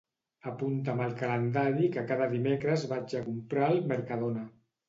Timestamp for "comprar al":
3.29-3.79